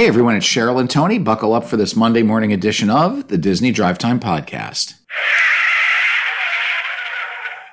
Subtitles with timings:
[0.00, 1.18] Hey everyone, it's Cheryl and Tony.
[1.18, 4.94] Buckle up for this Monday morning edition of the Disney Drive Time Podcast.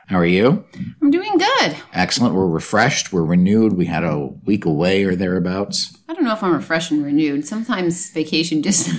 [0.07, 0.65] How are you?
[1.01, 1.77] I'm doing good.
[1.93, 2.35] Excellent.
[2.35, 3.13] We're refreshed.
[3.13, 3.77] We're renewed.
[3.77, 5.97] We had a week away or thereabouts.
[6.09, 7.47] I don't know if I'm refreshed and renewed.
[7.47, 8.93] Sometimes vacation just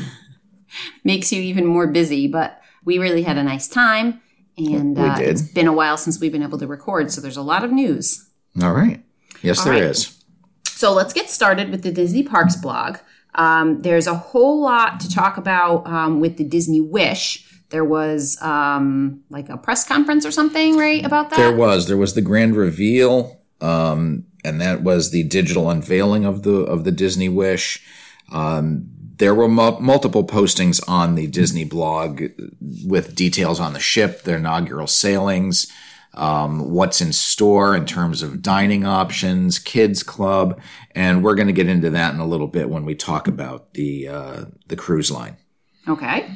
[1.04, 4.22] makes you even more busy, but we really had a nice time.
[4.56, 5.28] And We uh, did.
[5.28, 7.72] it's been a while since we've been able to record, so there's a lot of
[7.72, 8.26] news.
[8.62, 9.04] All right.
[9.42, 9.82] Yes, there right.
[9.82, 10.18] is.
[10.64, 12.96] So let's get started with the Disney Parks blog.
[13.34, 17.44] Um, there's a whole lot to talk about um, with the Disney Wish.
[17.70, 21.36] There was um, like a press conference or something, right, about that?
[21.36, 21.86] There was.
[21.86, 26.84] There was the grand reveal, um, and that was the digital unveiling of the of
[26.84, 27.84] the Disney Wish.
[28.32, 28.88] Um,
[29.18, 32.22] there were mu- multiple postings on the Disney blog
[32.84, 35.70] with details on the ship, their inaugural sailings,
[36.18, 40.60] um, what's in store in terms of dining options, kids club,
[40.94, 43.74] and we're going to get into that in a little bit when we talk about
[43.74, 45.36] the uh, the cruise line.
[45.86, 46.28] Okay.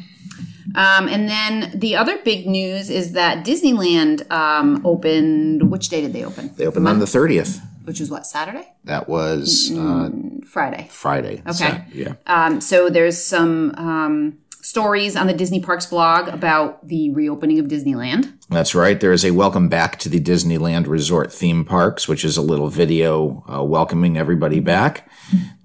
[0.74, 5.70] Um, and then the other big news is that Disneyland um, opened.
[5.70, 6.54] Which day did they open?
[6.56, 7.60] They opened on the thirtieth.
[7.84, 10.10] Which was what Saturday, That was uh,
[10.46, 10.86] Friday.
[10.88, 11.42] Friday.
[11.44, 11.84] Okay.
[11.92, 12.14] yeah.
[12.28, 17.66] Um, so there's some um, stories on the Disney Parks blog about the reopening of
[17.66, 18.32] Disneyland.
[18.48, 18.98] That's right.
[18.98, 22.68] There is a welcome back to the Disneyland Resort theme parks, which is a little
[22.68, 25.10] video uh, welcoming everybody back.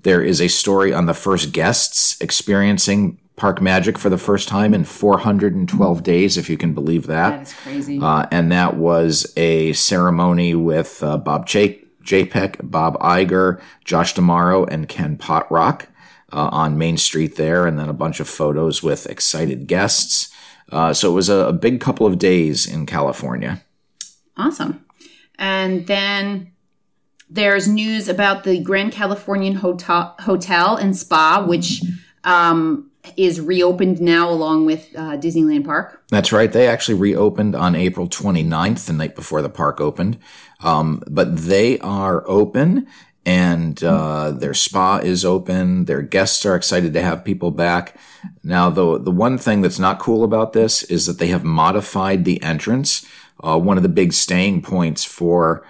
[0.01, 4.73] There is a story on the first guests experiencing park magic for the first time
[4.73, 7.41] in 412 days, if you can believe That that.
[7.43, 7.99] is crazy.
[8.01, 14.67] Uh, and that was a ceremony with uh, Bob J- JPEG, Bob Iger, Josh D'Amaro,
[14.71, 15.85] and Ken Potrock
[16.31, 20.33] uh, on Main Street there, and then a bunch of photos with excited guests.
[20.71, 23.63] Uh, so it was a, a big couple of days in California.
[24.35, 24.83] awesome.
[25.39, 26.51] And then
[27.29, 31.81] there's news about the Grand Californian Hotel, Hotel and Spa, which
[32.23, 36.01] um, is reopened now along with uh, Disneyland Park.
[36.09, 36.51] That's right.
[36.51, 40.17] They actually reopened on April 29th, the night before the park opened.
[40.61, 42.87] Um, but they are open
[43.27, 45.83] and uh, their spa is open.
[45.83, 47.97] Their guests are excited to have people back.
[48.41, 52.23] Now, the, the one thing that's not cool about this is that they have modified
[52.23, 53.05] the entrance.
[53.43, 55.67] Uh, one of the big staying points for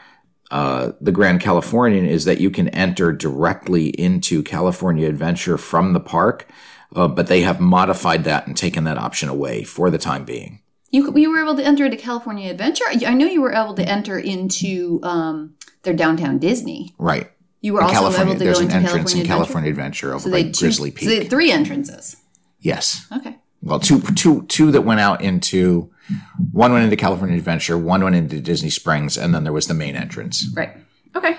[0.52, 6.00] uh, the Grand Californian is that you can enter directly into California Adventure from the
[6.00, 6.48] park,
[6.96, 10.62] uh, but they have modified that and taken that option away for the time being.
[10.92, 12.86] You, you were able to enter into California Adventure.
[12.88, 16.94] I know you were able to enter into um, their downtown Disney.
[17.00, 17.32] Right.
[17.62, 19.70] You were In also California, able to there's go an into entrance California in California
[19.72, 21.22] Adventure over So by two- Grizzly So they Peak.
[21.24, 22.18] had three entrances.
[22.60, 23.06] yes.
[23.12, 23.38] Okay.
[23.64, 25.90] Well, two, two, two that went out into
[26.52, 29.74] one went into California Adventure, one went into Disney Springs, and then there was the
[29.74, 30.46] main entrance.
[30.56, 30.70] Right.
[31.16, 31.36] Okay.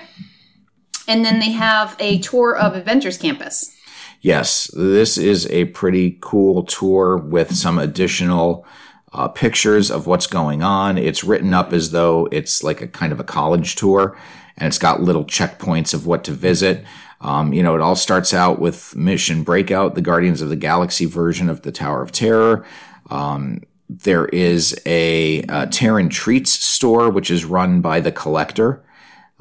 [1.07, 3.73] And then they have a tour of Adventures Campus.
[4.21, 8.65] Yes, this is a pretty cool tour with some additional
[9.13, 10.97] uh, pictures of what's going on.
[10.97, 14.17] It's written up as though it's like a kind of a college tour,
[14.59, 16.83] and it's got little checkpoints of what to visit.
[17.21, 21.05] Um, you know, it all starts out with Mission Breakout, the Guardians of the Galaxy
[21.05, 22.65] version of the Tower of Terror.
[23.09, 28.83] Um, there is a, uh Terran Treats store, which is run by the Collector.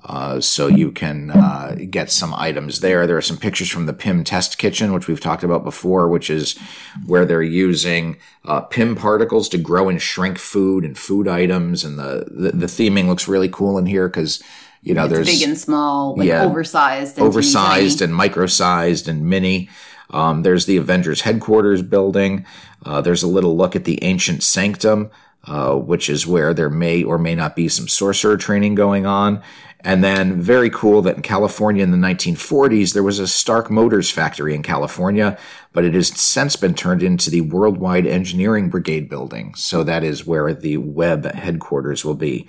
[0.04, 3.06] Uh, so you can uh, get some items there.
[3.06, 6.30] There are some pictures from the Pym test kitchen, which we've talked about before, which
[6.30, 6.56] is
[7.04, 11.84] where they're using uh, Pym particles to grow and shrink food and food items.
[11.84, 14.42] And the the, the theming looks really cool in here because
[14.88, 16.44] you know there's Big and small, like Yeah.
[16.44, 17.18] oversized.
[17.18, 19.68] And oversized and micro-sized and mini.
[20.10, 22.46] Um, there's the Avengers headquarters building.
[22.84, 25.10] Uh, there's a little look at the ancient sanctum,
[25.44, 29.42] uh, which is where there may or may not be some sorcerer training going on.
[29.80, 34.10] And then very cool that in California in the 1940s, there was a Stark Motors
[34.10, 35.38] factory in California,
[35.72, 39.54] but it has since been turned into the Worldwide Engineering Brigade building.
[39.54, 42.48] So that is where the web headquarters will be.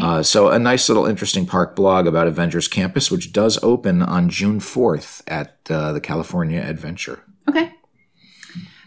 [0.00, 4.30] Uh, so a nice little interesting park blog about Avengers Campus, which does open on
[4.30, 7.20] June 4th at uh, the California Adventure.
[7.46, 7.74] Okay.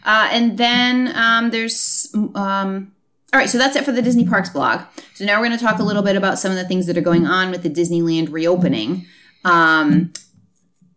[0.03, 2.91] Uh, and then um, there's um,
[3.33, 3.49] all right.
[3.49, 4.81] So that's it for the Disney Parks blog.
[5.15, 6.97] So now we're going to talk a little bit about some of the things that
[6.97, 9.07] are going on with the Disneyland reopening.
[9.43, 10.13] Um,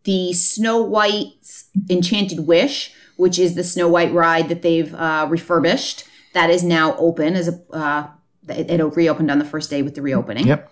[0.04, 6.04] the Snow White's Enchanted Wish, which is the Snow White ride that they've uh, refurbished,
[6.34, 7.74] that is now open as a.
[7.74, 8.08] Uh,
[8.48, 10.46] it, it reopened on the first day with the reopening.
[10.46, 10.70] Yep.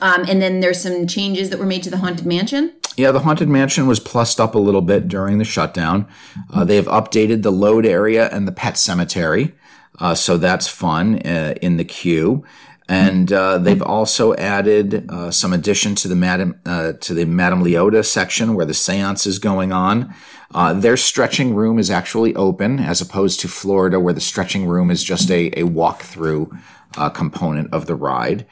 [0.00, 2.72] Um, and then there's some changes that were made to the Haunted Mansion.
[2.96, 6.08] Yeah, the Haunted Mansion was plussed up a little bit during the shutdown.
[6.52, 9.54] Uh, they have updated the load area and the pet cemetery.
[10.00, 12.44] Uh, so that's fun uh, in the queue.
[12.88, 17.62] And uh, they've also added uh, some addition to the Madame uh, to the Madame
[17.62, 20.12] Leota section where the séance is going on.
[20.52, 24.90] Uh, their stretching room is actually open, as opposed to Florida, where the stretching room
[24.90, 26.50] is just a, a walk-through
[26.96, 28.44] uh, component of the ride.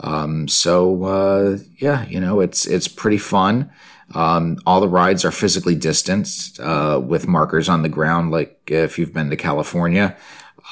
[0.00, 3.70] Um, so yeah, you know, it's it's pretty fun.
[4.12, 8.32] Um, all the rides are physically distanced with markers on the ground.
[8.32, 10.16] Like if you've been to California,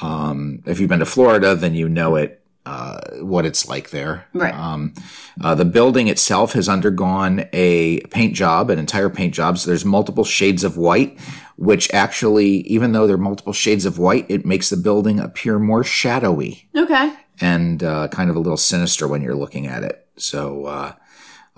[0.01, 2.39] um, if you've been to Florida, then you know it.
[2.65, 4.25] Uh, what it's like there.
[4.33, 4.53] Right.
[4.53, 4.93] Um,
[5.41, 9.57] uh, the building itself has undergone a paint job, an entire paint job.
[9.57, 11.19] So there's multiple shades of white,
[11.57, 15.59] which actually, even though there are multiple shades of white, it makes the building appear
[15.59, 17.13] more shadowy Okay.
[17.41, 20.07] and uh, kind of a little sinister when you're looking at it.
[20.15, 20.93] So, uh,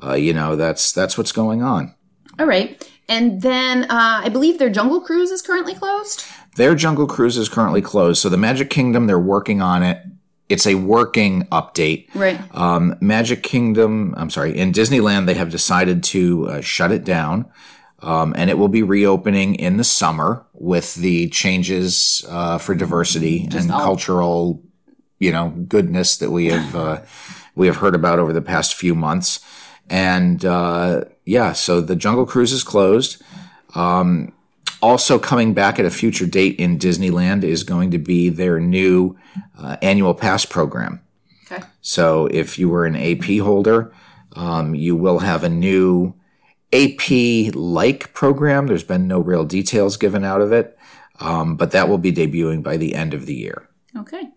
[0.03, 1.93] uh, you know, that's that's what's going on.
[2.39, 2.83] All right.
[3.07, 6.25] And then uh, I believe their Jungle Cruise is currently closed.
[6.55, 8.21] Their Jungle Cruise is currently closed.
[8.21, 10.01] So the Magic Kingdom, they're working on it.
[10.47, 12.07] It's a working update.
[12.13, 12.39] Right.
[12.55, 17.45] Um, Magic Kingdom, I'm sorry, in Disneyland, they have decided to uh, shut it down.
[17.99, 23.47] Um, and it will be reopening in the summer with the changes uh, for diversity
[23.51, 24.63] and all- cultural,
[25.17, 27.01] you know, goodness that we have uh,
[27.55, 29.39] we have heard about over the past few months.
[29.89, 33.21] And uh, yeah, so the Jungle Cruise is closed.
[33.73, 34.33] Um,
[34.81, 39.17] also coming back at a future date in Disneyland is going to be their new
[39.57, 41.01] uh, annual pass program.
[41.51, 41.63] Okay.
[41.81, 43.93] So if you were an AP holder,
[44.35, 46.13] um, you will have a new
[46.73, 48.67] AP like program.
[48.67, 50.77] There's been no real details given out of it,
[51.19, 53.69] um, but that will be debuting by the end of the year.
[53.97, 54.29] Okay.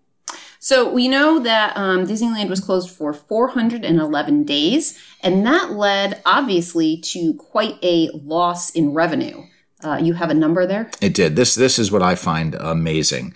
[0.60, 6.98] So we know that um, Disneyland was closed for 411 days, and that led obviously
[6.98, 9.44] to quite a loss in revenue.
[9.84, 10.90] Uh, you have a number there?
[11.00, 11.36] It did.
[11.36, 13.34] This this is what I find amazing.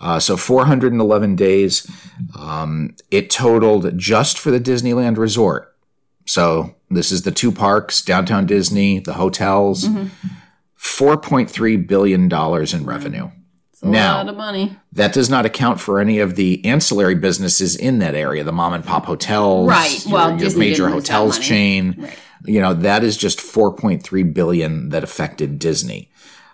[0.00, 1.88] Uh, so 411 days.
[2.36, 5.76] Um, it totaled just for the Disneyland Resort.
[6.26, 9.86] So this is the two parks, downtown Disney, the hotels.
[10.78, 13.30] $4.3 billion in revenue.
[13.84, 14.76] Now- lot of money.
[14.92, 18.74] That does not account for any of the ancillary businesses in that area, the mom
[18.74, 20.04] and pop hotels, Right.
[20.04, 21.96] your, Well, your Disney major hotels chain.
[21.98, 22.18] Right.
[22.44, 26.10] You know, that is just 4.3 billion that affected Disney.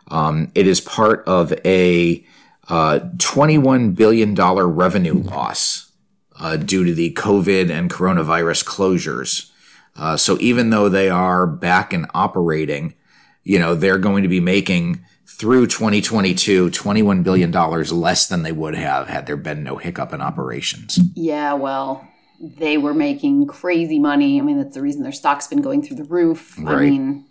[0.08, 2.25] Um, it is part of a
[2.69, 5.90] uh, 21 billion dollar revenue loss
[6.38, 9.50] uh, due to the COVID and coronavirus closures.
[9.96, 12.94] Uh, so even though they are back and operating,
[13.43, 18.75] you know, they're going to be making through 2022 $21 billion less than they would
[18.75, 20.99] have had there been no hiccup in operations.
[21.14, 22.07] Yeah, well,
[22.40, 24.38] they were making crazy money.
[24.38, 26.58] I mean, that's the reason their stock's been going through the roof.
[26.64, 27.26] I mean,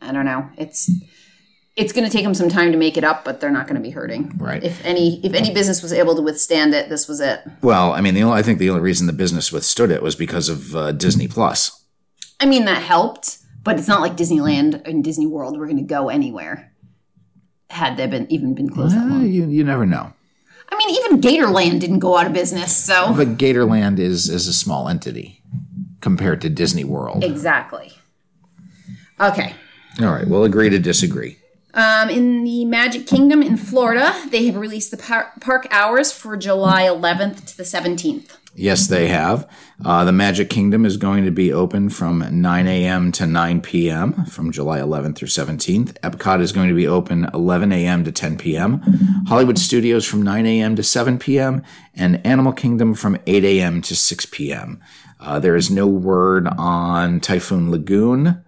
[0.00, 0.48] I don't know.
[0.56, 0.90] It's
[1.76, 3.76] it's going to take them some time to make it up, but they're not going
[3.76, 4.36] to be hurting.
[4.36, 4.62] Right.
[4.62, 7.40] If any if any business was able to withstand it, this was it.
[7.62, 10.14] Well, I mean, the only, I think the only reason the business withstood it was
[10.14, 11.84] because of uh, Disney Plus.
[12.38, 15.82] I mean, that helped, but it's not like Disneyland and Disney World were going to
[15.82, 16.72] go anywhere
[17.70, 19.26] had they been even been closed that long.
[19.26, 20.12] you, you never know.
[20.72, 24.52] I mean, even Gatorland didn't go out of business, so But Gatorland is, is a
[24.52, 25.42] small entity
[26.00, 27.22] compared to Disney World.
[27.24, 27.92] exactly.
[29.20, 29.54] Okay.
[30.00, 31.36] All right, we'll agree to disagree.
[31.74, 36.36] Um, in the Magic Kingdom in Florida, they have released the par- park hours for
[36.36, 38.36] July 11th to the 17th.
[38.54, 39.48] Yes, they have.
[39.84, 43.12] Uh, the Magic Kingdom is going to be open from 9 a.m.
[43.12, 44.24] to 9 p.m.
[44.26, 45.92] from July 11th through 17th.
[46.00, 48.04] Epcot is going to be open 11 a.m.
[48.04, 48.80] to 10 p.m.
[49.28, 50.74] Hollywood Studios from 9 a.m.
[50.76, 51.62] to 7 p.m.
[51.94, 53.80] and Animal Kingdom from 8 a.m.
[53.82, 54.80] to 6 p.m.
[55.20, 58.42] Uh, there is no word on Typhoon Lagoon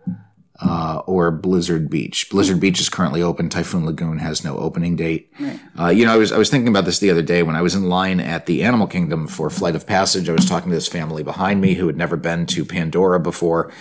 [0.64, 2.28] uh, or Blizzard Beach.
[2.30, 3.48] Blizzard Beach is currently open.
[3.48, 5.32] Typhoon Lagoon has no opening date.
[5.78, 7.62] Uh, you know, I was I was thinking about this the other day when I
[7.62, 10.28] was in line at the Animal Kingdom for Flight of Passage.
[10.28, 13.72] I was talking to this family behind me who had never been to Pandora before,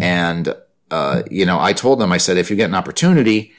[0.00, 0.54] and
[0.90, 3.52] uh, you know, I told them I said if you get an opportunity.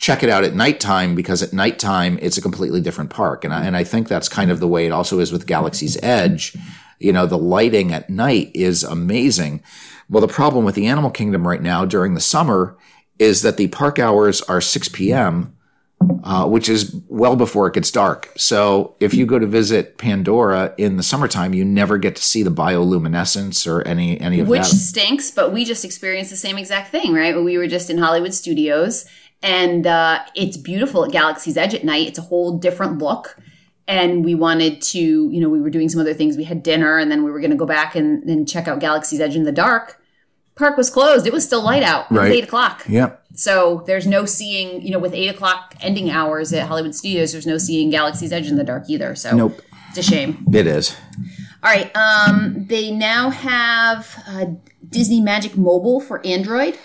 [0.00, 3.64] Check it out at nighttime because at nighttime it's a completely different park, and I,
[3.66, 6.56] and I think that's kind of the way it also is with Galaxy's Edge.
[6.98, 9.62] You know, the lighting at night is amazing.
[10.10, 12.76] Well, the problem with the Animal Kingdom right now during the summer
[13.18, 15.54] is that the park hours are 6 p.m.,
[16.22, 18.32] uh, which is well before it gets dark.
[18.36, 22.42] So if you go to visit Pandora in the summertime, you never get to see
[22.42, 24.76] the bioluminescence or any any of Which that.
[24.76, 27.36] stinks, but we just experienced the same exact thing, right?
[27.36, 29.06] We were just in Hollywood Studios,
[29.42, 32.06] and uh, it's beautiful at Galaxy's Edge at night.
[32.06, 33.36] It's a whole different look.
[33.88, 36.36] And we wanted to, you know, we were doing some other things.
[36.36, 38.78] We had dinner, and then we were going to go back and, and check out
[38.78, 40.00] Galaxy's Edge in the dark.
[40.56, 41.26] Park was closed.
[41.26, 42.10] It was still light out.
[42.10, 42.84] It was eight o'clock.
[42.86, 43.24] Yep.
[43.34, 47.46] So there's no seeing, you know, with eight o'clock ending hours at Hollywood Studios, there's
[47.46, 49.14] no seeing Galaxy's Edge in the dark either.
[49.14, 49.62] So Nope.
[49.88, 50.44] it's a shame.
[50.52, 50.96] It is.
[51.62, 51.90] All right.
[51.96, 54.46] Um, they now have uh,
[54.88, 56.76] Disney Magic Mobile for Android.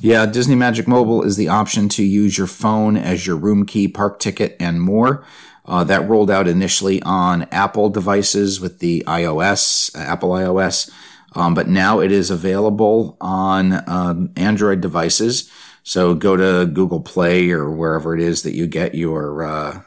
[0.00, 3.88] Yeah, Disney Magic Mobile is the option to use your phone as your room key,
[3.88, 5.24] park ticket, and more.
[5.64, 10.90] Uh, that rolled out initially on Apple devices with the iOS, Apple iOS,
[11.34, 15.50] um, but now it is available on um, Android devices.
[15.84, 19.82] So go to Google Play or wherever it is that you get your uh,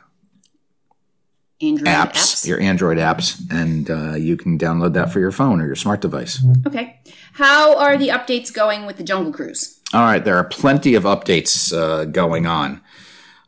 [1.61, 2.47] Android apps, apps.
[2.47, 6.01] your Android apps, and uh, you can download that for your phone or your smart
[6.01, 6.43] device.
[6.67, 6.99] Okay.
[7.33, 9.79] How are the updates going with the Jungle Cruise?
[9.93, 12.81] All right, there are plenty of updates uh, going on.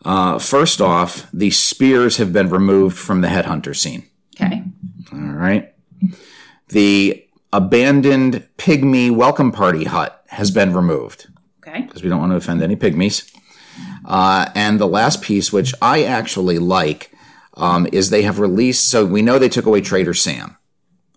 [0.05, 4.05] Uh, first off, the spears have been removed from the headhunter scene.
[4.39, 4.63] Okay.
[5.11, 5.73] All right.
[6.69, 11.27] The abandoned pygmy welcome party hut has been removed
[11.65, 11.81] Okay.
[11.81, 13.31] because we don't want to offend any pygmies.
[14.05, 17.11] Uh, and the last piece, which I actually like,
[17.55, 18.89] um, is they have released.
[18.89, 20.57] So we know they took away Trader Sam.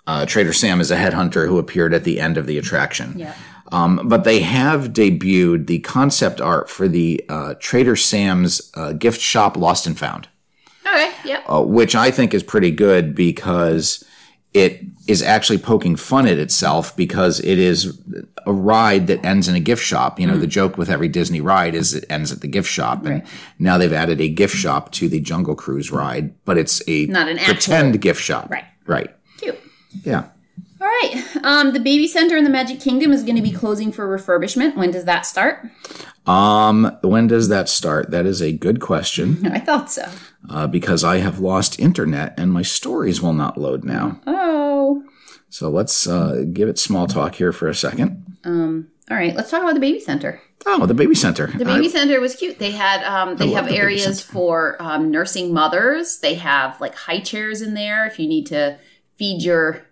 [0.07, 3.15] Uh, Trader Sam is a headhunter who appeared at the end of the attraction.
[3.17, 3.35] Yeah.
[3.73, 9.21] Um, but they have debuted the concept art for the uh, Trader Sam's uh, gift
[9.21, 10.29] shop Lost and Found,
[10.87, 11.13] Okay.
[11.25, 11.45] Yep.
[11.49, 14.03] uh, which I think is pretty good because
[14.53, 18.01] it is actually poking fun at itself because it is
[18.47, 20.19] a ride that ends in a gift shop.
[20.19, 23.05] You know, the joke with every Disney ride is it ends at the gift shop,
[23.07, 23.27] and Right.
[23.61, 27.29] now they've added a gift shop to the Jungle Cruise ride, but it's a Not
[27.29, 28.51] an actual- pretend gift shop.
[28.51, 28.65] Right.
[28.87, 29.11] Right.
[29.39, 29.59] Cute.
[30.05, 30.25] Yeah.
[31.01, 31.25] Right.
[31.43, 34.77] Um, the baby center in the Magic Kingdom is going to be closing for refurbishment.
[34.77, 35.67] When does that start?
[36.27, 38.11] Um, when does that start?
[38.11, 39.47] That is a good question.
[39.53, 40.07] I thought so.
[40.49, 44.21] uh, because I have lost internet and my stories will not load now.
[44.27, 45.03] Oh.
[45.49, 48.37] So let's uh, give it small talk here for a second.
[48.45, 48.89] Um.
[49.11, 49.35] All right.
[49.35, 50.41] Let's talk about the baby center.
[50.67, 51.49] Oh, the baby center.
[51.49, 52.61] The baby center was cute.
[52.61, 56.21] They had um, they have the areas for um, nursing mothers.
[56.21, 58.79] They have like high chairs in there if you need to
[59.17, 59.85] feed your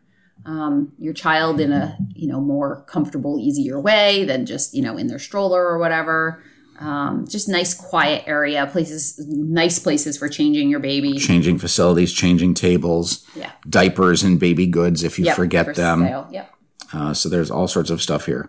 [0.49, 4.97] um, your child in a you know more comfortable, easier way than just you know
[4.97, 6.43] in their stroller or whatever.
[6.81, 11.19] Um, just nice, quiet area, places, nice places for changing your baby.
[11.19, 16.01] changing facilities, changing tables, Yeah, diapers and baby goods if you Yep, forget for them.
[16.03, 16.29] sale.
[16.31, 16.55] Yep.
[16.93, 18.49] Uh, so there's all sorts of stuff here.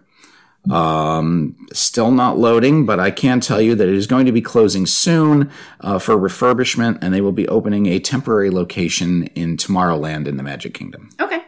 [0.70, 4.41] Um, still not loading, but I can tell you that it is going to be
[4.41, 5.50] closing soon
[5.82, 10.44] uh, for refurbishment, and they will be opening a temporary location in Tomorrowland in the
[10.44, 11.10] Magic Kingdom.
[11.20, 11.41] Okay.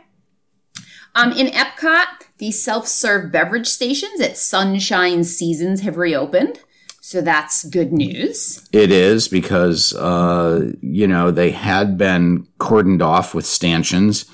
[1.14, 2.06] Um, in Epcot,
[2.38, 6.60] the self-serve beverage stations at Sunshine Seasons have reopened,
[7.02, 8.68] so that's good news.
[8.72, 14.26] It is because uh, you know they had been cordoned off with stanchions,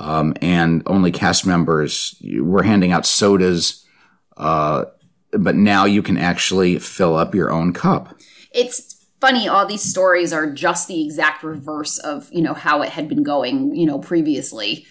[0.00, 3.86] um, and only cast members were handing out sodas.
[4.36, 4.86] Uh,
[5.32, 8.18] but now you can actually fill up your own cup.
[8.52, 12.88] It's funny all these stories are just the exact reverse of you know how it
[12.88, 14.84] had been going you know previously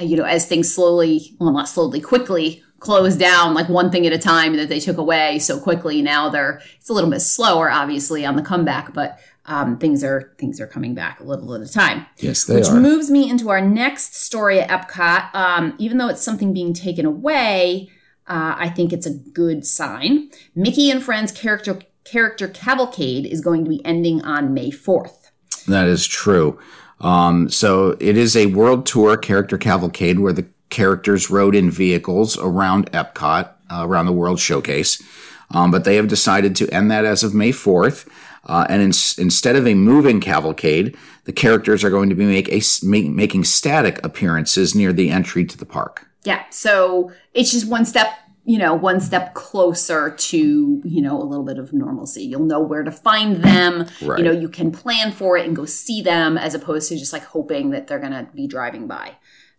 [0.00, 4.12] you know as things slowly well not slowly quickly closed down like one thing at
[4.12, 7.70] a time that they took away so quickly now they're it's a little bit slower
[7.70, 11.60] obviously on the comeback but um, things are things are coming back a little at
[11.60, 12.80] a time Yes, they which are.
[12.80, 15.34] moves me into our next story at Epcot.
[15.34, 17.90] Um, even though it's something being taken away,
[18.28, 20.30] uh, I think it's a good sign.
[20.54, 25.32] Mickey and Friends character character cavalcade is going to be ending on May fourth.
[25.66, 26.60] That is true.
[27.02, 32.38] Um, so it is a world tour character cavalcade where the characters rode in vehicles
[32.38, 35.02] around Epcot, uh, around the World Showcase.
[35.50, 38.08] Um, but they have decided to end that as of May 4th.
[38.44, 42.48] Uh, and ins- instead of a moving cavalcade, the characters are going to be make
[42.48, 46.08] a, s- ma- making static appearances near the entry to the park.
[46.24, 48.08] Yeah, so it's just one step,
[48.44, 52.24] you know, one step closer to you know a little bit of normalcy.
[52.24, 53.86] You'll know where to find them.
[54.02, 54.18] Right.
[54.18, 57.12] You know, you can plan for it and go see them as opposed to just
[57.12, 59.16] like hoping that they're going to be driving by.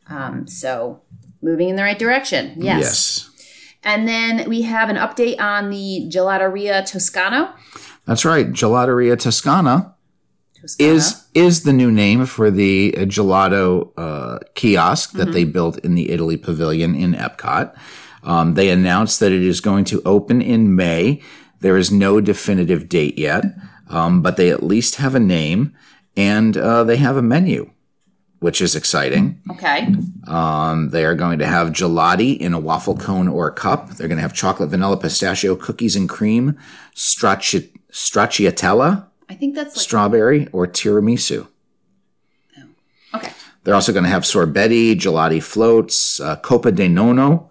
[0.07, 1.01] Um, so
[1.41, 2.53] moving in the right direction.
[2.57, 2.81] Yes.
[2.81, 3.29] Yes.
[3.85, 7.53] And then we have an update on the Gelateria Toscano.
[8.05, 8.47] That's right.
[8.47, 9.95] Gelateria Toscana
[10.59, 10.93] Toscana.
[10.93, 15.95] is is the new name for the uh, gelato uh, kiosk that they built in
[15.95, 17.75] the Italy Pavilion in Epcot.
[18.23, 21.21] Um, they announced that it is going to open in May.
[21.59, 23.43] There is no definitive date yet,
[23.89, 25.73] um, but they at least have a name
[26.15, 27.71] and uh, they have a menu,
[28.39, 29.41] which is exciting.
[29.51, 29.87] okay.
[30.27, 33.89] Um, they are going to have gelati in a waffle cone or a cup.
[33.91, 36.57] They're going to have chocolate, vanilla, pistachio, cookies and cream,
[36.95, 41.47] stracci- stracciatella, I think that's like strawberry, or tiramisu.
[43.15, 43.31] okay.
[43.63, 47.49] They're also going to have sorbetti, gelati floats, uh, copa de nono,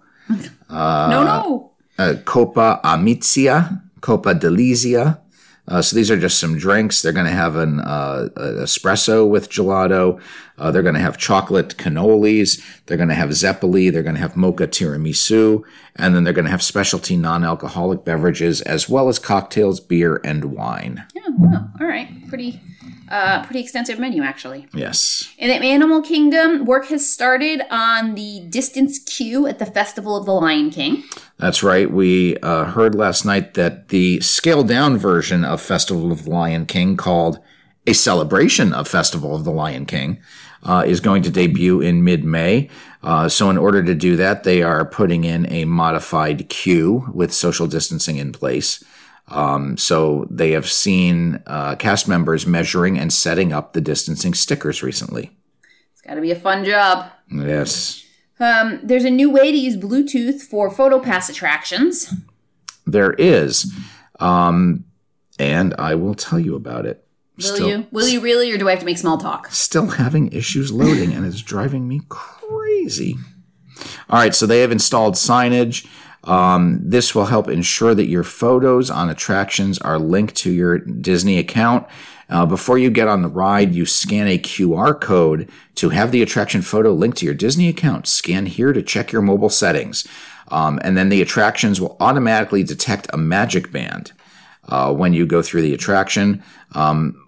[1.09, 1.71] no, no.
[1.99, 5.19] uh, copa amizia, copa delizia,
[5.65, 7.01] Uh, so these are just some drinks.
[7.01, 10.19] They're going to have an, uh, espresso with gelato.
[10.57, 12.59] Uh, they're going to have chocolate cannolis.
[12.85, 13.89] They're going to have zeppoli.
[13.89, 15.63] They're going to have mocha tiramisu.
[15.95, 20.45] And then they're going to have specialty non-alcoholic beverages as well as cocktails, beer, and
[20.51, 21.05] wine.
[21.15, 21.69] Yeah, wow.
[21.79, 22.09] All right.
[22.27, 22.59] Pretty
[23.09, 24.67] uh, pretty extensive menu actually.
[24.73, 25.31] Yes.
[25.37, 30.25] In the Animal Kingdom, work has started on the distance queue at the Festival of
[30.25, 31.03] the Lion King.
[31.37, 31.91] That's right.
[31.91, 36.65] We uh, heard last night that the scaled down version of Festival of the Lion
[36.65, 37.39] King, called
[37.87, 40.21] A Celebration of Festival of the Lion King,
[40.63, 42.69] uh, is going to debut in mid May.
[43.01, 47.33] Uh, so, in order to do that, they are putting in a modified queue with
[47.33, 48.83] social distancing in place.
[49.29, 54.83] Um, so, they have seen uh, cast members measuring and setting up the distancing stickers
[54.83, 55.31] recently.
[55.93, 57.09] It's got to be a fun job.
[57.31, 58.05] Yes.
[58.39, 62.13] Um, there's a new way to use Bluetooth for PhotoPass attractions.
[62.85, 63.71] There is.
[64.19, 64.85] Um,
[65.39, 67.05] and I will tell you about it.
[67.37, 67.87] Will you?
[67.91, 69.47] Will you really, or do I have to make small talk?
[69.51, 73.15] Still having issues loading, and it's driving me crazy.
[74.09, 75.87] All right, so they have installed signage.
[76.23, 81.37] Um, this will help ensure that your photos on attractions are linked to your Disney
[81.37, 81.85] account.
[82.29, 86.21] Uh, before you get on the ride, you scan a QR code to have the
[86.21, 88.07] attraction photo linked to your Disney account.
[88.07, 90.07] Scan here to check your mobile settings.
[90.47, 94.13] Um, and then the attractions will automatically detect a magic band
[94.69, 96.43] uh, when you go through the attraction.
[96.73, 97.19] Um,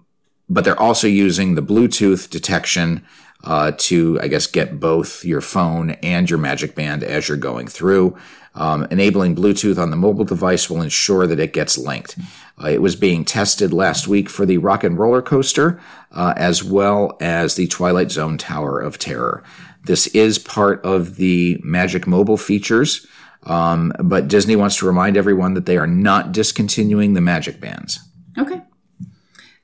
[0.48, 3.04] but they're also using the Bluetooth detection
[3.44, 7.68] uh, to, I guess, get both your phone and your Magic Band as you're going
[7.68, 8.16] through.
[8.56, 12.16] Um, enabling Bluetooth on the mobile device will ensure that it gets linked.
[12.60, 15.78] Uh, it was being tested last week for the Rock and Roller Coaster,
[16.10, 19.44] uh, as well as the Twilight Zone Tower of Terror.
[19.84, 23.06] This is part of the Magic Mobile features,
[23.42, 28.00] um, but Disney wants to remind everyone that they are not discontinuing the Magic Bands.
[28.38, 28.62] Okay.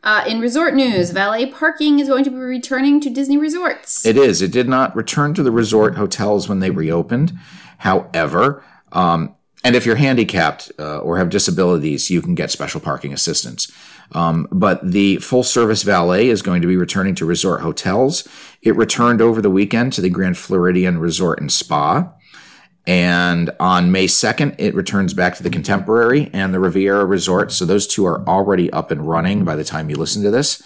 [0.04, 4.04] Uh, in resort news, valet parking is going to be returning to Disney resorts.
[4.04, 4.42] It is.
[4.42, 7.32] It did not return to the resort hotels when they reopened.
[7.78, 9.34] However, um,
[9.64, 13.70] and if you're handicapped uh, or have disabilities, you can get special parking assistance.
[14.12, 18.28] Um, but the full service valet is going to be returning to resort hotels.
[18.60, 22.12] It returned over the weekend to the Grand Floridian Resort and Spa.
[22.86, 27.52] And on May 2nd, it returns back to the Contemporary and the Riviera Resort.
[27.52, 30.60] So those two are already up and running by the time you listen to this.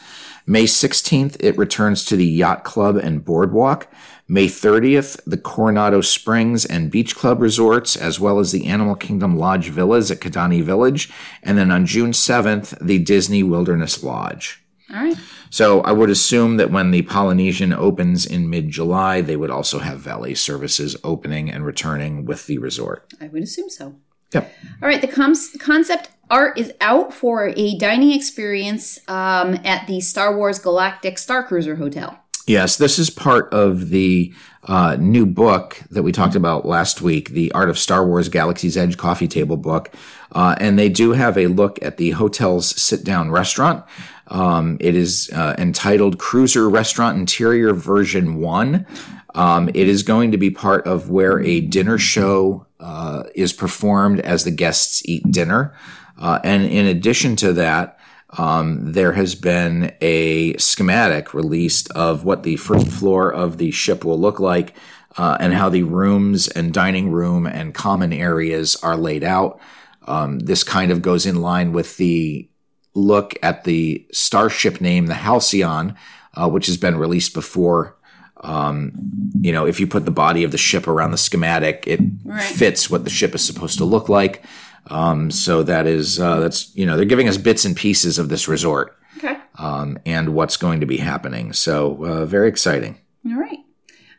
[0.47, 3.89] May 16th, it returns to the Yacht Club and Boardwalk.
[4.29, 9.39] May 30th, the Coronado Springs and Beach Club resorts, as well as the Animal Kingdom
[9.39, 11.11] Lodge Villas at Kidani Village.
[11.45, 14.65] And then on June 7th, the Disney Wilderness Lodge.
[14.93, 15.17] All right.
[15.51, 19.79] So I would assume that when the Polynesian opens in mid July, they would also
[19.79, 23.13] have valet services opening and returning with the resort.
[23.21, 23.97] I would assume so.
[24.33, 24.53] Yep.
[24.83, 25.01] All right.
[25.01, 30.59] The com- concept art is out for a dining experience um, at the Star Wars
[30.59, 32.21] Galactic Star Cruiser Hotel.
[32.47, 34.33] Yes, this is part of the
[34.63, 38.77] uh, new book that we talked about last week, the Art of Star Wars Galaxy's
[38.77, 39.93] Edge coffee table book.
[40.31, 43.85] Uh, and they do have a look at the hotel's sit down restaurant.
[44.29, 48.87] Um, it is uh, entitled Cruiser Restaurant Interior Version 1.
[49.35, 54.21] Um, it is going to be part of where a dinner show uh, is performed
[54.21, 55.75] as the guests eat dinner.
[56.17, 57.96] Uh, and in addition to that,
[58.31, 64.05] um, there has been a schematic released of what the first floor of the ship
[64.05, 64.75] will look like
[65.17, 69.61] uh, and how the rooms and dining room and common areas are laid out.
[70.07, 72.49] Um, this kind of goes in line with the
[72.95, 75.95] look at the starship name, the Halcyon,
[76.35, 77.97] uh, which has been released before.
[78.43, 78.93] Um,
[79.41, 82.43] you know, if you put the body of the ship around the schematic, it Right.
[82.43, 84.43] fits what the ship is supposed to look like.
[84.89, 88.29] Um, so that is uh, that's you know they're giving us bits and pieces of
[88.29, 89.37] this resort Okay.
[89.57, 91.53] um, and what's going to be happening.
[91.53, 92.99] So uh, very exciting.
[93.27, 93.59] All right.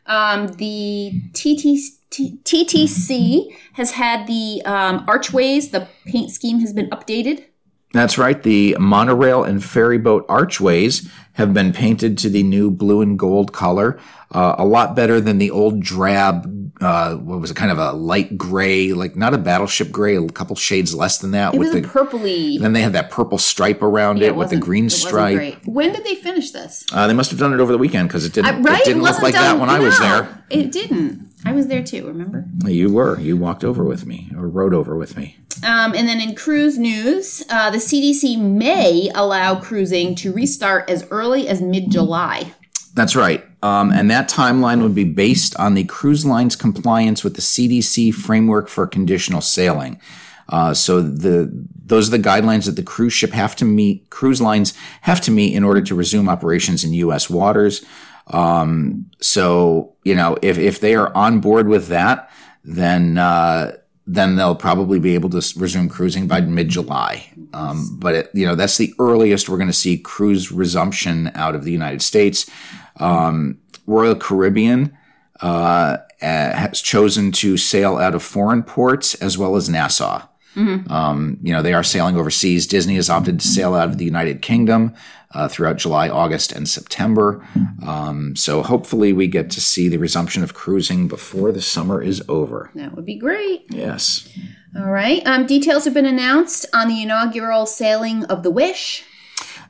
[0.06, 1.78] Um, the TT,
[2.10, 7.44] T- TTC has had the um, archways, the paint scheme has been updated.
[7.92, 8.42] That's right.
[8.42, 13.52] The monorail and ferry boat archways have been painted to the new blue and gold
[13.52, 13.98] color.
[14.30, 17.92] Uh, a lot better than the old drab, uh, what was it, kind of a
[17.92, 21.54] light gray, like not a battleship gray, a couple shades less than that.
[21.54, 22.60] It with was a the, purpley.
[22.60, 25.64] then they had that purple stripe around Yeah, it with the green it stripe.
[25.64, 26.84] When did they finish this?
[26.92, 28.80] Uh, they must have done it over the weekend because it didn't, I- right?
[28.82, 30.44] it didn't look wasn't like that done- when I was there.
[30.50, 31.27] It didn't.
[31.44, 32.06] I was there too.
[32.06, 32.44] Remember?
[32.64, 33.18] You were.
[33.20, 35.36] You walked over with me or rode over with me.
[35.64, 41.06] Um, and then in cruise news, uh, the CDC may allow cruising to restart as
[41.10, 42.52] early as mid July.
[42.94, 43.44] That's right.
[43.62, 48.14] Um, and that timeline would be based on the cruise line's compliance with the CDC
[48.14, 50.00] framework for conditional sailing.
[50.48, 51.50] Uh, so the
[51.84, 55.30] those are the guidelines that the cruise ship have to meet, cruise lines have to
[55.30, 57.28] meet in order to resume operations in U.S.
[57.28, 57.84] waters.
[58.30, 62.30] Um, so, you know, if, if they are on board with that,
[62.64, 67.30] then, uh, then they'll probably be able to resume cruising by mid July.
[67.52, 71.54] Um, but it, you know, that's the earliest we're going to see cruise resumption out
[71.54, 72.50] of the United States.
[72.96, 74.96] Um, Royal Caribbean,
[75.40, 80.26] uh, has chosen to sail out of foreign ports as well as Nassau.
[80.58, 80.92] Mm-hmm.
[80.92, 82.66] Um, you know, they are sailing overseas.
[82.66, 84.94] Disney has opted to sail out of the United Kingdom
[85.32, 87.46] uh, throughout July, August, and September.
[87.86, 92.22] Um, so hopefully we get to see the resumption of cruising before the summer is
[92.28, 92.70] over.
[92.74, 93.66] That would be great.
[93.70, 94.28] Yes.
[94.76, 95.24] All right.
[95.26, 99.04] Um, details have been announced on the inaugural sailing of the Wish.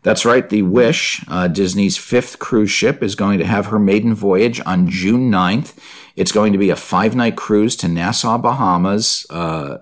[0.02, 0.48] That's right.
[0.48, 4.88] The Wish, uh, Disney's fifth cruise ship, is going to have her maiden voyage on
[4.88, 5.76] June 9th.
[6.14, 9.26] It's going to be a five night cruise to Nassau, Bahamas.
[9.28, 9.78] Uh,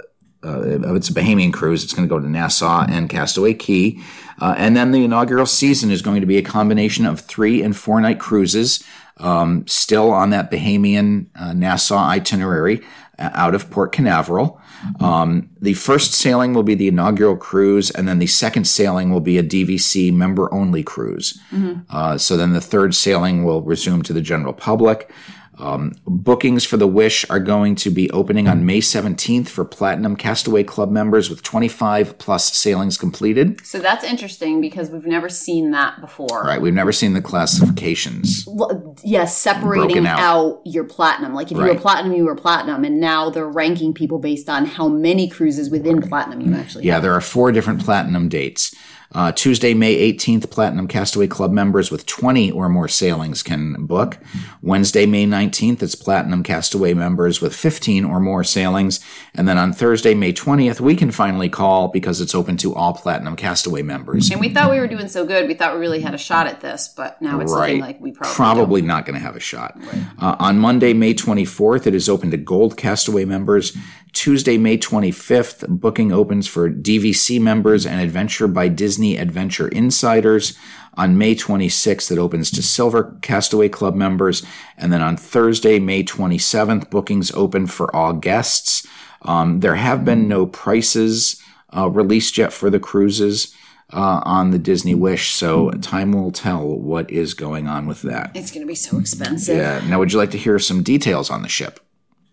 [0.46, 1.84] uh, it's a Bahamian cruise.
[1.84, 3.98] It's going to go to Nassau and Castaway Cay.
[4.40, 7.76] Uh, and then the inaugural season is going to be a combination of three and
[7.76, 8.84] four night cruises,
[9.18, 12.82] um, still on that Bahamian uh, Nassau itinerary
[13.18, 14.60] uh, out of Port Canaveral.
[15.00, 19.20] Um, the first sailing will be the inaugural cruise, and then the second sailing will
[19.20, 21.40] be a DVC member only cruise.
[21.50, 21.80] Mm-hmm.
[21.90, 25.10] Uh, so then the third sailing will resume to the general public.
[25.58, 30.16] Um, bookings for the Wish are going to be opening on May 17th for Platinum
[30.16, 33.64] Castaway Club members with 25 plus sailings completed.
[33.64, 36.42] So that's interesting because we've never seen that before.
[36.44, 38.44] Right, we've never seen the classifications.
[38.46, 40.18] Well, yes, separating out.
[40.18, 40.60] out.
[40.64, 41.34] your Platinum.
[41.34, 41.68] Like if right.
[41.68, 45.28] you were Platinum, you were Platinum, and now they're ranking people based on how many
[45.28, 47.02] cruises within Platinum you actually yeah, have.
[47.02, 48.74] there are four different Platinum dates.
[49.12, 54.18] Uh, Tuesday, May 18th, Platinum Castaway Club members with 20 or more sailings can book.
[54.62, 59.00] Wednesday, May 19th, it's Platinum Castaway members with 15 or more sailings.
[59.34, 62.94] And then on Thursday, May 20th, we can finally call because it's open to all
[62.94, 64.30] Platinum Castaway members.
[64.30, 65.46] And we thought we were doing so good.
[65.46, 67.68] We thought we really had a shot at this, but now it's right.
[67.68, 68.88] looking like we probably Probably don't.
[68.88, 69.76] not going to have a shot.
[69.76, 70.04] Right.
[70.18, 73.76] Uh, on Monday, May 24th, it is open to Gold Castaway members.
[74.16, 80.56] Tuesday, May 25th, booking opens for DVC members and Adventure by Disney Adventure Insiders.
[80.94, 84.42] On May 26th, it opens to Silver Castaway Club members.
[84.78, 88.86] And then on Thursday, May 27th, bookings open for all guests.
[89.20, 91.38] Um, there have been no prices
[91.76, 93.54] uh, released yet for the cruises.
[93.92, 95.30] Uh, on the Disney Wish.
[95.30, 98.32] So time will tell what is going on with that.
[98.34, 99.56] It's going to be so expensive.
[99.56, 99.80] Yeah.
[99.86, 101.78] Now, would you like to hear some details on the ship?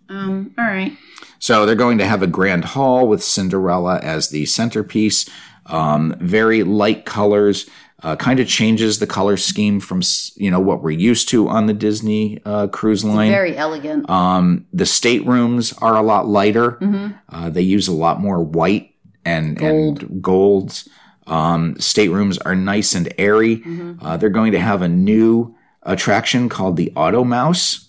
[0.09, 0.53] Um.
[0.57, 0.93] All right.
[1.39, 5.29] So they're going to have a grand hall with Cinderella as the centerpiece.
[5.65, 7.69] Um, very light colors.
[8.01, 10.01] Uh, kind of changes the color scheme from
[10.35, 13.31] you know what we're used to on the Disney uh, cruise line.
[13.31, 14.09] very elegant.
[14.09, 16.71] Um, the staterooms are a lot lighter.
[16.71, 17.13] Mm-hmm.
[17.29, 20.03] Uh, they use a lot more white and Gold.
[20.03, 20.89] and golds.
[21.27, 23.57] Um, staterooms are nice and airy.
[23.59, 24.05] Mm-hmm.
[24.05, 27.87] Uh, they're going to have a new attraction called the Auto Mouse.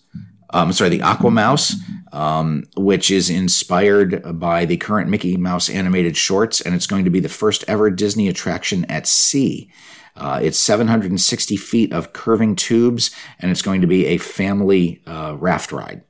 [0.54, 1.74] Um, sorry, the Aqua Mouse,
[2.12, 7.10] um, which is inspired by the current Mickey Mouse animated shorts, and it's going to
[7.10, 9.68] be the first ever Disney attraction at sea.
[10.16, 15.36] Uh, it's 760 feet of curving tubes, and it's going to be a family uh,
[15.38, 16.02] raft ride.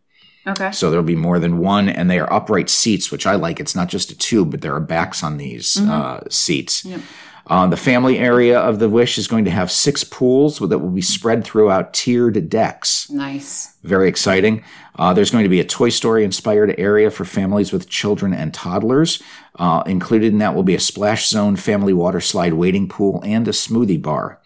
[0.47, 0.71] Okay.
[0.73, 3.61] So there'll be more than one, and they are upright seats, which I like.
[3.61, 5.91] It's not just a tube, but there are backs on these mm-hmm.
[5.91, 6.85] uh, seats.
[6.85, 7.01] Yep.
[7.47, 10.91] Uh, the family area of the Wish is going to have six pools that will
[10.91, 13.11] be spread throughout tiered decks.
[13.11, 13.75] Nice.
[13.83, 14.65] Very exciting.
[14.97, 18.55] Uh, there's going to be a Toy Story inspired area for families with children and
[18.55, 19.23] toddlers.
[19.57, 23.47] Uh, included in that will be a splash zone, family water slide, waiting pool, and
[23.47, 24.41] a smoothie bar.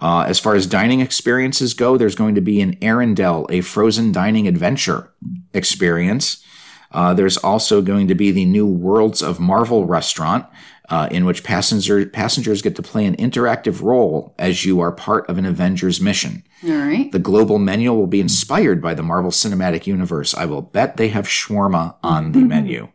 [0.00, 4.12] Uh, as far as dining experiences go, there's going to be an Arendelle, a frozen
[4.12, 5.12] dining adventure
[5.52, 6.44] experience.
[6.92, 10.46] Uh, there's also going to be the new Worlds of Marvel restaurant,
[10.90, 15.28] uh, in which passenger, passengers get to play an interactive role as you are part
[15.28, 16.42] of an Avengers mission.
[16.64, 17.12] All right.
[17.12, 20.34] The global menu will be inspired by the Marvel Cinematic Universe.
[20.34, 22.88] I will bet they have shawarma on the menu.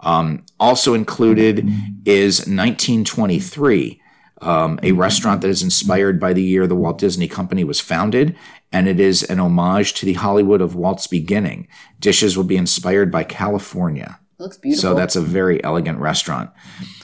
[0.00, 1.68] Um, also included
[2.04, 4.00] is 1923,
[4.40, 8.36] um, a restaurant that is inspired by the year the Walt Disney Company was founded,
[8.72, 11.68] and it is an homage to the Hollywood of Walt's beginning.
[12.00, 14.18] Dishes will be inspired by California.
[14.38, 14.90] Looks beautiful.
[14.90, 16.50] So that's a very elegant restaurant.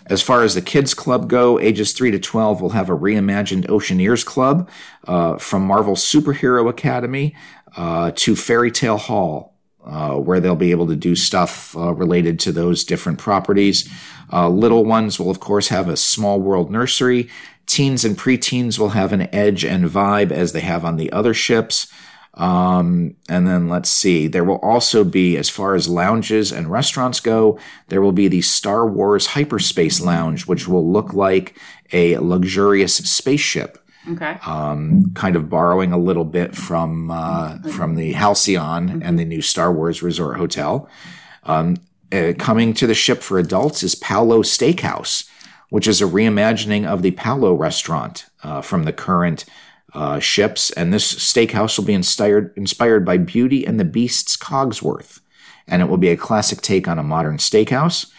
[0.09, 3.69] As far as the kids club go, ages 3 to 12 will have a reimagined
[3.69, 4.69] Oceaneers Club
[5.07, 7.35] uh, from Marvel Superhero Academy
[7.77, 12.41] uh, to Fairy Tale Hall, uh, where they'll be able to do stuff uh, related
[12.41, 13.89] to those different properties.
[14.33, 17.29] Uh, little ones will, of course, have a small world nursery.
[17.67, 21.35] Teens and preteens will have an edge and vibe as they have on the other
[21.35, 21.93] ships.
[22.35, 27.21] Um, and then let's see, there will also be, as far as lounges and restaurants
[27.21, 31.59] go, there will be the Star Wars Hyperspace Lounge, which will look like
[31.93, 33.79] a luxurious spaceship.
[34.13, 34.39] Okay.
[34.47, 39.43] Um, kind of borrowing a little bit from uh, from the Halcyon and the new
[39.43, 40.89] Star Wars Resort Hotel.
[41.45, 41.77] Um,
[42.11, 45.29] uh, coming to the ship for adults is Palo Steakhouse,
[45.69, 49.45] which is a reimagining of the Palo restaurant uh, from the current
[49.95, 50.71] uh, ships.
[50.73, 55.21] And this steakhouse will be inspired inspired by Beauty and the Beast's Cogsworth,
[55.67, 58.11] and it will be a classic take on a modern steakhouse.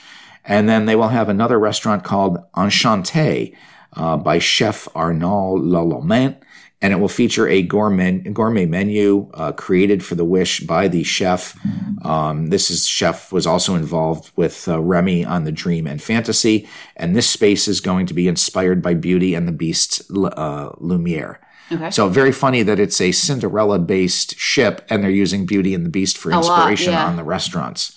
[0.46, 3.56] And then they will have another restaurant called Enchanté
[3.94, 6.38] uh, by Chef Arnaud Lallement,
[6.82, 11.04] and it will feature a gourmet gourmet menu uh, created for the Wish by the
[11.04, 11.56] chef.
[12.04, 16.68] Um, this is chef was also involved with uh, Remy on the Dream and Fantasy,
[16.96, 21.40] and this space is going to be inspired by Beauty and the Beast's uh, Lumiere.
[21.72, 21.92] Okay.
[21.92, 25.90] So very funny that it's a Cinderella based ship, and they're using Beauty and the
[25.90, 27.06] Beast for lot, inspiration yeah.
[27.06, 27.96] on the restaurants.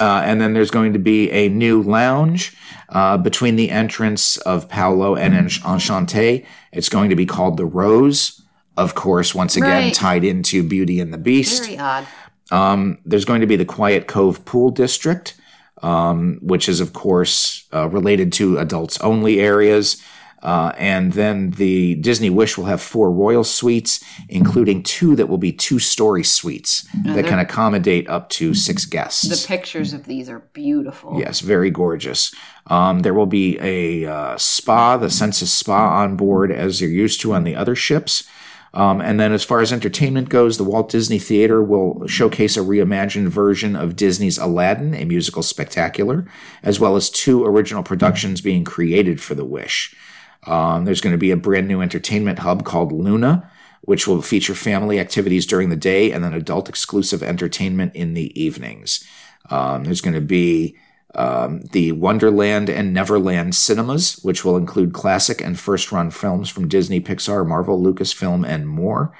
[0.00, 2.56] Uh, and then there's going to be a new lounge
[2.90, 6.46] uh, between the entrance of Palo and Enchanté.
[6.72, 8.40] It's going to be called the Rose,
[8.76, 9.94] of course, once again Right.
[9.94, 11.64] tied into Beauty and the Beast.
[11.64, 12.06] Very odd.
[12.50, 15.34] Um, there's going to be the Quiet Cove Pool District,
[15.82, 20.00] um, which is, of course, uh, related to adults only areas.
[20.42, 25.38] Uh, and then the Disney Wish will have four royal suites, including two that will
[25.38, 29.28] be two story suites that can accommodate up to six guests.
[29.28, 31.18] The pictures of these are beautiful.
[31.18, 32.32] Yes, very gorgeous.
[32.68, 37.20] Um, there will be a uh, spa, the Senses Spa on board, as you're used
[37.22, 38.28] to on the other ships.
[38.74, 42.60] Um, and then, as far as entertainment goes, the Walt Disney Theater will showcase a
[42.60, 46.26] reimagined version of Disney's Aladdin, a musical spectacular,
[46.62, 49.96] as well as two original productions being created for the Wish.
[50.44, 53.50] Um, there's going to be a brand new entertainment hub called Luna,
[53.82, 58.40] which will feature family activities during the day and then adult exclusive entertainment in the
[58.40, 59.04] evenings.
[59.50, 60.76] Um, there's going to be
[61.14, 66.68] um, the Wonderland and Neverland cinemas, which will include classic and first run films from
[66.68, 69.14] Disney, Pixar, Marvel, Lucasfilm, and more.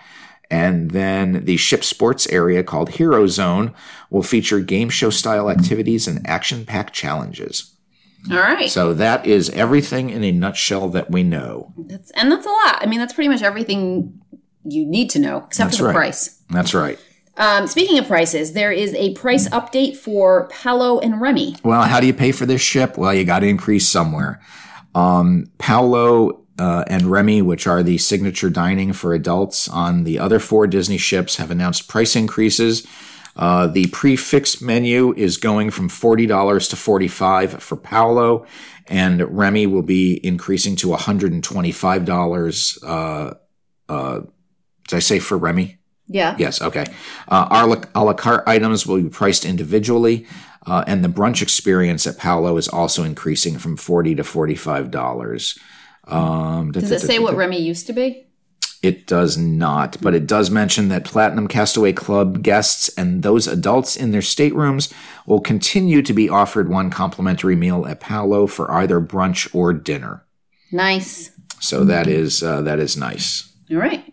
[0.51, 3.75] And then the ship sports area called Hero Zone
[4.11, 7.75] will feature game show style activities and action packed challenges.
[8.31, 8.71] All right.
[8.71, 11.73] So that is everything in a nutshell that we know.
[11.77, 12.79] That's, and that's a lot.
[12.81, 14.21] I mean, that's pretty much everything
[14.65, 15.95] you need to know, except That's for the right.
[15.95, 16.43] price.
[16.51, 16.99] That's right.
[17.37, 21.57] Um, speaking of prices, there is a price update for Palo and Remy.
[21.63, 22.99] Well, how do you pay for this ship?
[22.99, 24.41] Well, you got to increase somewhere.
[24.95, 30.41] Um, Palo uh, and Remy, which are the signature dining for adults on the other
[30.41, 32.85] four Disney ships, have announced price increases.
[33.39, 38.45] Uh, the prix fixe menu is going from forty dollars to 45 for Palo,
[38.89, 42.79] and Remy will be increasing to one hundred and twenty-five dollars.
[42.83, 43.35] Uh,
[43.89, 44.21] uh,
[44.89, 45.79] did I say for Remy?
[46.09, 46.35] Yeah.
[46.39, 46.87] Yes, okay.
[47.29, 50.27] Uh, a, la, a la carte items will be priced individually,
[50.67, 55.59] uh, and the brunch experience at Palo is also increasing from forty to forty-five dollars.
[56.09, 58.28] Um, Does it say what Remy used to be?
[58.83, 63.97] It does not, but it does mention that Platinum Castaway Club guests and those adults
[63.97, 64.93] in their staterooms
[65.27, 70.25] will continue to be offered one complimentary meal at Palo for either brunch or dinner.
[70.71, 71.31] Nice.
[71.61, 73.53] So that is uh, that is nice.
[73.71, 74.13] All right.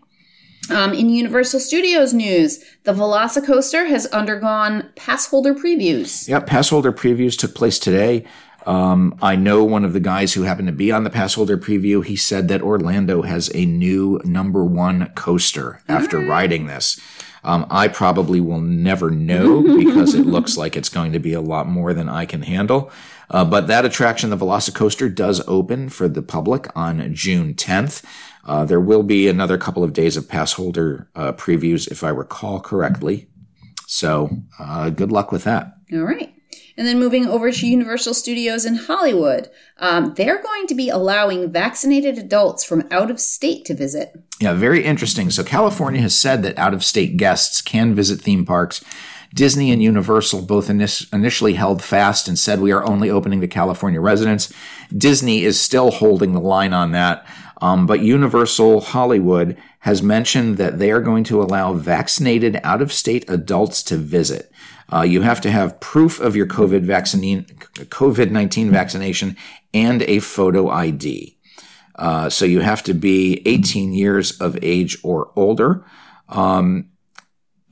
[0.68, 6.26] Um, in Universal Studios news, the Velocicoaster has undergone pass holder previews.
[6.28, 8.24] Yep, pass holder previews took place today.
[8.66, 11.56] Um, I know one of the guys who happened to be on the pass holder
[11.56, 12.04] preview.
[12.04, 17.00] He said that Orlando has a new number one coaster after riding this.
[17.44, 21.40] Um, I probably will never know because it looks like it's going to be a
[21.40, 22.90] lot more than I can handle.
[23.30, 28.04] Uh, but that attraction, the Velocicoaster, does open for the public on June 10th.
[28.44, 32.08] Uh, there will be another couple of days of pass holder uh, previews, if I
[32.08, 33.28] recall correctly.
[33.86, 35.74] So uh, good luck with that.
[35.92, 36.35] All right.
[36.76, 41.50] And then moving over to Universal Studios in Hollywood, um, they're going to be allowing
[41.50, 44.12] vaccinated adults from out of state to visit.
[44.40, 45.30] Yeah, very interesting.
[45.30, 48.84] So California has said that out of state guests can visit theme parks.
[49.34, 53.48] Disney and Universal both inis- initially held fast and said we are only opening to
[53.48, 54.52] California residents.
[54.96, 57.26] Disney is still holding the line on that.
[57.60, 62.92] Um, but Universal Hollywood has mentioned that they are going to allow vaccinated out of
[62.92, 64.50] state adults to visit.
[64.92, 69.36] Uh, you have to have proof of your COVID vaccine, COVID 19 vaccination
[69.74, 71.36] and a photo ID.
[71.96, 75.84] Uh, so you have to be 18 years of age or older.
[76.28, 76.90] Um,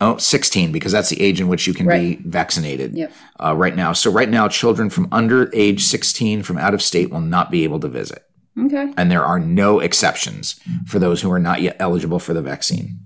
[0.01, 2.23] oh, 16, because that's the age in which you can Right.
[2.23, 3.12] be vaccinated Yep.
[3.38, 3.92] uh, right now.
[3.92, 7.64] So right now, children from under age 16 from out of state will not be
[7.64, 8.23] able to visit.
[8.59, 8.93] Okay.
[8.97, 12.99] And there are no exceptions for those who are not yet eligible for the vaccine.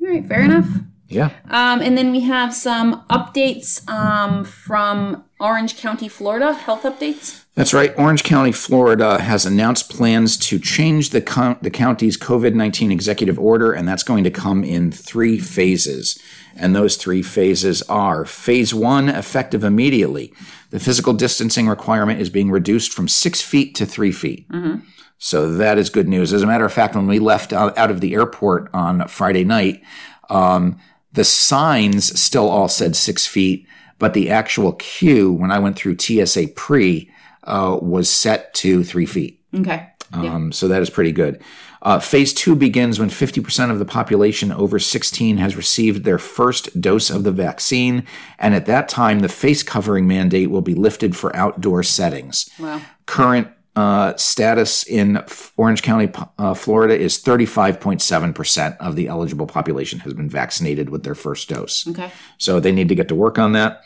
[0.00, 0.66] All right, fair enough.
[1.08, 1.30] Yeah.
[1.50, 7.41] Um, and then we have some updates um, from Orange County, Florida, health updates.
[7.54, 7.92] That's right.
[7.98, 13.38] Orange County, Florida has announced plans to change the, co- the county's COVID 19 executive
[13.38, 16.18] order, and that's going to come in three phases.
[16.56, 20.32] And those three phases are phase one, effective immediately.
[20.70, 24.46] The physical distancing requirement is being reduced from six feet to three feet.
[25.18, 26.32] So that is good news.
[26.32, 29.44] As a matter of fact, when we left out, out of the airport on Friday
[29.44, 29.82] night,
[30.30, 30.78] um,
[31.12, 33.66] the signs still all said six feet,
[33.98, 37.10] but the actual queue, when I went through TSA pre,
[37.44, 39.40] uh, was set to three feet.
[39.54, 39.88] Okay.
[40.12, 41.42] Um, So that is pretty good.
[41.80, 46.80] Uh, phase two begins when 50% of the population over 16 has received their first
[46.80, 48.04] dose of the vaccine.
[48.38, 52.48] And at that time, the face covering mandate will be lifted for outdoor settings.
[52.58, 52.80] Wow.
[53.06, 55.24] Current uh, status in
[55.56, 61.14] Orange County, uh, Florida is 35.7% of the eligible population has been vaccinated with their
[61.14, 61.88] first dose.
[61.88, 62.12] Okay.
[62.38, 63.82] So they need to get to work on that.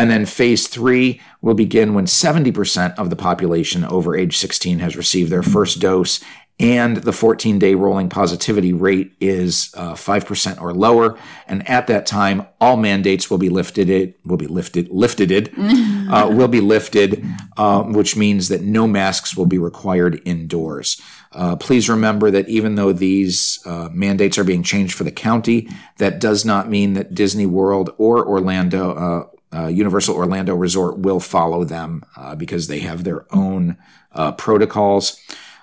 [0.00, 4.96] And then phase three will begin when 70% of the population over age 16 has
[4.96, 6.20] received their first dose
[6.58, 11.18] and the 14 day rolling positivity rate is uh, 5% or lower.
[11.46, 16.30] And at that time, all mandates will be lifted, it will be lifted, lifted, uh,
[16.30, 17.24] will be lifted,
[17.58, 21.00] uh, which means that no masks will be required indoors.
[21.32, 25.68] Uh, please remember that even though these uh, mandates are being changed for the county,
[25.98, 31.64] that does not mean that Disney World or Orlando, uh, Universal Orlando Resort will follow
[31.64, 33.76] them uh, because they have their own
[34.12, 35.20] uh, protocols.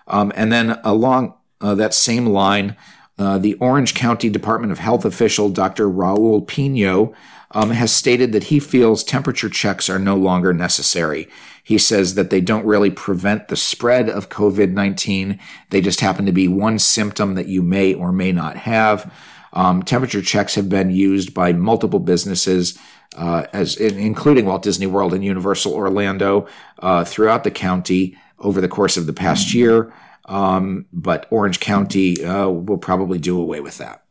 [0.08, 2.76] Um, and then along uh, that same line,
[3.18, 5.90] uh, the Orange County Department of Health official, Dr.
[5.90, 7.14] Raul Pino,
[7.52, 11.28] um, has stated that he feels temperature checks are no longer necessary.
[11.64, 15.40] He says that they don't really prevent the spread of COVID 19.
[15.70, 19.12] They just happen to be one symptom that you may or may not have.
[19.54, 22.78] Um, temperature checks have been used by multiple businesses,
[23.16, 26.48] uh, as in, including Walt Disney World and Universal Orlando,
[26.80, 29.94] uh, throughout the county over the course of the past year.
[30.26, 34.04] Um, but Orange County uh, will probably do away with that.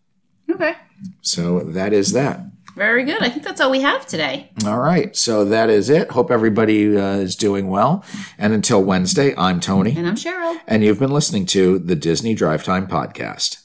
[0.50, 0.74] Okay.
[1.20, 2.40] So that is that.
[2.74, 3.22] Very good.
[3.22, 4.50] I think that's all we have today.
[4.66, 5.14] All right.
[5.16, 6.10] So that is it.
[6.10, 8.04] Hope everybody uh, is doing well.
[8.38, 10.58] And until Wednesday, I'm Tony, And I'm Cheryl.
[10.66, 13.64] and you've been listening to the Disney Drive Time Podcast.